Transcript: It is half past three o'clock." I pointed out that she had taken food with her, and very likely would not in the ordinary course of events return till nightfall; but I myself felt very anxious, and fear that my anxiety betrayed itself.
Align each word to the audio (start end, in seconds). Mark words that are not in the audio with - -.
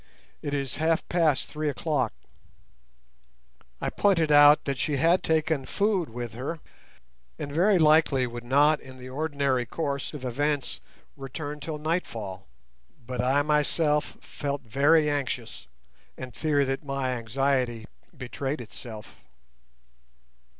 It 0.41 0.55
is 0.55 0.77
half 0.77 1.07
past 1.09 1.45
three 1.45 1.69
o'clock." 1.69 2.11
I 3.79 3.91
pointed 3.91 4.31
out 4.31 4.65
that 4.65 4.79
she 4.79 4.97
had 4.97 5.21
taken 5.21 5.67
food 5.67 6.09
with 6.09 6.33
her, 6.33 6.59
and 7.37 7.53
very 7.53 7.77
likely 7.77 8.25
would 8.25 8.43
not 8.43 8.79
in 8.81 8.97
the 8.97 9.09
ordinary 9.11 9.67
course 9.67 10.11
of 10.15 10.25
events 10.25 10.81
return 11.15 11.59
till 11.59 11.77
nightfall; 11.77 12.47
but 13.05 13.21
I 13.21 13.43
myself 13.43 14.17
felt 14.19 14.63
very 14.63 15.07
anxious, 15.07 15.67
and 16.17 16.35
fear 16.35 16.65
that 16.65 16.83
my 16.83 17.11
anxiety 17.11 17.85
betrayed 18.17 18.59
itself. 18.59 19.17